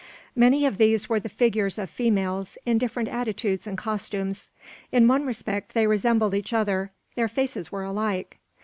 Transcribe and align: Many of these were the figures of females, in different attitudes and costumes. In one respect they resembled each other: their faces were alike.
Many 0.35 0.65
of 0.65 0.79
these 0.79 1.09
were 1.09 1.19
the 1.19 1.29
figures 1.29 1.77
of 1.77 1.87
females, 1.87 2.57
in 2.65 2.79
different 2.79 3.07
attitudes 3.07 3.67
and 3.67 3.77
costumes. 3.77 4.49
In 4.91 5.07
one 5.07 5.27
respect 5.27 5.75
they 5.75 5.85
resembled 5.85 6.33
each 6.33 6.53
other: 6.53 6.91
their 7.15 7.27
faces 7.27 7.71
were 7.71 7.83
alike. 7.83 8.39